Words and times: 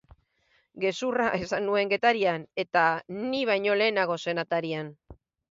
Gezurra 0.85 1.27
esan 1.47 1.63
nuen 1.67 1.91
Getarian 1.91 2.47
eta 2.65 2.87
ni 3.19 3.43
baino 3.51 3.77
lehenago 3.83 4.19
zen 4.27 4.45
atarian. 4.47 4.93